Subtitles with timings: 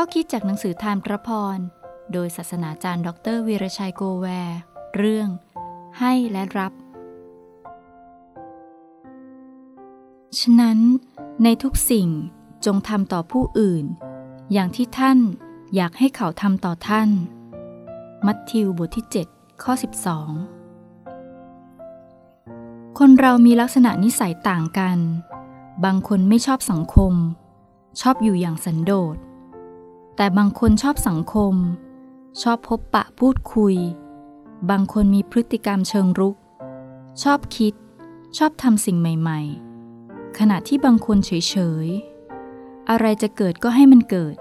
[0.00, 1.58] ข้อคิดจากหนังสือทานพระพร
[2.12, 4.58] โดยศาสนาจารย์ ดรวีรชัยโกแวร์
[4.96, 5.28] เรื่อง
[5.98, 6.72] ให้และรับ
[10.38, 10.78] ฉะนั้น
[11.42, 12.08] ในทุกสิ่ง
[12.66, 13.84] จงทำต่อผู้อื่น
[14.52, 15.18] อย่างที่ท่าน
[15.74, 17.08] อยากให้เขาทำต่อท่าน
[18.26, 19.72] มัทธิวบทที่ 7 ข้อ
[20.74, 24.98] 12 คนเรามีลักษณะนิสัยต่างกัน
[25.84, 27.14] บางคนไม่ชอบสังคม
[28.00, 29.16] ชอบอยู่อย่างสันโดษ
[30.20, 31.54] แต่บางคนชอบสังคม
[32.42, 33.76] ชอบพบปะพูดคุย
[34.70, 36.36] บางคนมีพฤติกรรมเชิงรุก
[37.22, 37.74] ชอบคิด
[38.38, 39.40] ชอบทำสิ่งใหม่
[39.90, 41.86] ๆ ขณะที่บางคนเฉย
[42.38, 44.36] ๆ อะไรจะเกิดก็ให้มันเกิด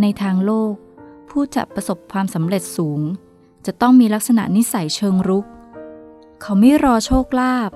[0.00, 0.74] ในทางโลก
[1.28, 3.00] ผู้จะประสบความสำเร็จสูง
[3.66, 5.46] จะต้องมีลักษณะนิสัยเชิงรุก
[6.42, 7.70] เขาไม่รอโชคลาภ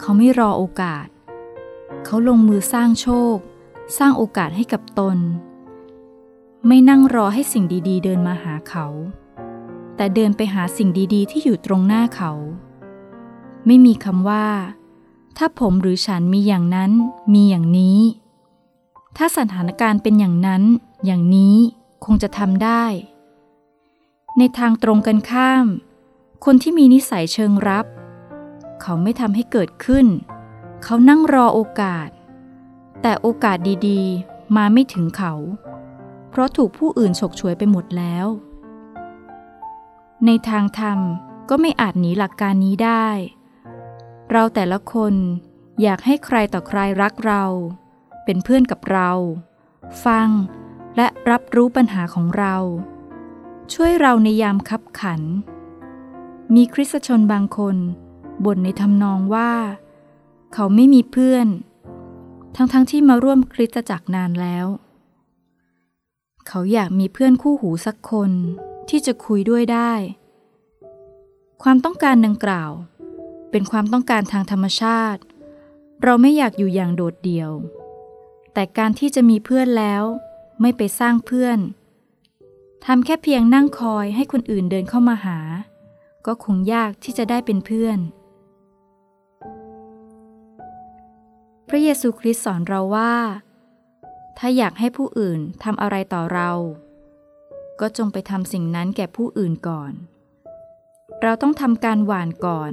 [0.00, 1.06] เขาไม่รอโอกาส
[2.04, 3.36] เขาลงมือสร้างโชค
[3.98, 5.18] สร้างโอกาสให้กับตน
[6.66, 8.86] ไม่นั่งรอให้สิ่งดีๆ เดินมาหาเขา
[9.96, 12.32] แต่เดินไปหาสิ่งดีๆ ที่อยู่ตรงหน้าเขา
[13.66, 14.46] ไม่มีคำว่า
[15.36, 16.90] ถ้าผมหรือฉันมีอย่างนั้น
[17.34, 18.00] มีอย่างนี้
[19.16, 20.62] ถ้าสถานการณ์เป็นอย่างนั้น
[21.04, 21.56] อย่างนี้
[22.04, 22.84] คงจะทำได้
[24.38, 25.66] ในทางตรงกันข้าม
[26.44, 27.86] คนที่มีนิสัยเชิงรับ
[28.82, 30.06] เขาไม่ทำให้เกิดขึ้น
[30.84, 32.08] เขานั่งรอโอกาส
[33.02, 35.34] แต่โอกาสดีๆ มาไม่ถึงเขา
[36.34, 38.26] เพราะถูกผู้อื่นฉกฉวยไปหมดแล้ว
[40.26, 40.98] ในทางธรรม
[41.48, 43.06] ก็ไม่อาจหนีหลักการนี้ได้
[44.32, 45.14] เราแต่ละคน
[45.82, 47.44] อยากให้ใครต่อใครรักเรา
[48.24, 49.10] เป็นเพื่อนกับเรา
[50.04, 50.28] ฟัง
[50.96, 52.56] และรับรู้ปัญหาของเรา
[53.74, 55.22] ช่วยเราในยามคับขัน
[56.54, 57.76] มีคริสตชนบางคน
[58.44, 59.52] บ่นในทำนองว่า
[60.54, 61.46] เขาไม่มีเพื่อน
[62.56, 64.66] ทั้งๆทที่มาร่วมคริสตจักรนานแล้ว
[66.56, 68.30] เขาอยากมีเพื่อนคู่หูสักคน
[68.88, 69.92] ที่จะคุยด้วยได้
[71.62, 72.70] ความต้องการดังกล่าว
[73.50, 75.20] เป็นความต้องการทางธรรมชาติ
[76.02, 77.50] เราไม่อยากอยู่อย่างโดดเดี่ยว
[78.52, 80.02] แต่การที่จะมีเพื่อนแล้ว
[80.60, 81.58] ไม่ไปสร้างเพื่อน
[82.86, 85.38] ทำแค่เพียงนั่งคอยให้คนอื่นเดินเข้ามาหา
[86.26, 87.98] ก็คงยากที่จะได้เป็นเพื่อน
[91.68, 93.14] พระเยซูคริสต์สอนเราว่า
[94.38, 96.50] ถ้าอยากให้ผู้อื่นทำอะไรต่อเรา
[97.80, 99.92] ก็จงไปทำสิ่งนั้นแก่ผู้อื่นก่อน
[101.22, 102.72] เราต้องทำการหว่านก่อน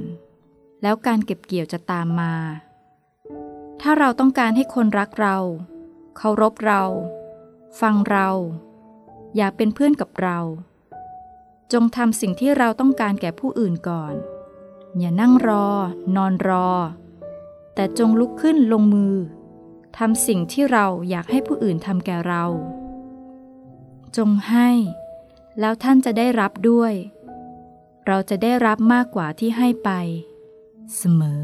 [0.82, 2.34] แล้วการเก็บเกี่ยวจะตามมา
[3.80, 5.36] ถ้าเราต้องการให้คนรักเรา
[6.16, 6.82] เคารพเรา
[7.80, 8.28] ฟังเรา
[9.36, 10.38] อยากเป็นเพื่อนกับเรา
[11.72, 14.14] จงทำสิ่งที่เราต้องการแก่ผู้อื่นก่อน
[14.98, 15.66] อย่านั่งรอ
[16.16, 16.70] นอนรอ
[17.74, 19.14] แต่จงลุกขึ้นลงมือ
[19.98, 22.44] ทำสิ่งที่เราอยากให้ผู้อื่นทำแก่เรา
[24.16, 24.70] จงให้
[25.60, 26.92] แล้วท่านจะได้รับด้วย
[28.06, 29.90] เราจะได้รับมากกว่าที่ให้ไป
[30.96, 31.42] เสมอ